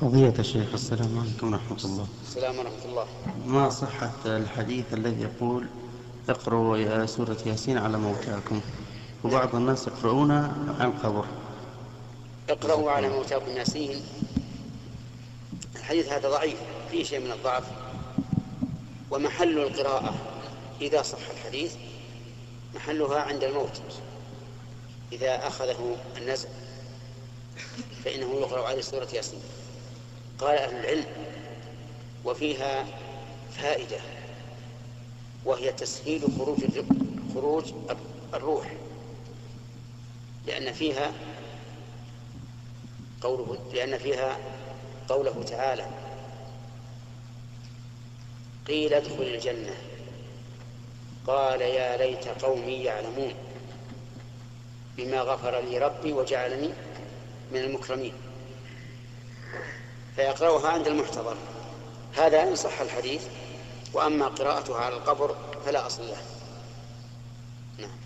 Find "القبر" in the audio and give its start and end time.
10.96-11.24, 64.96-65.36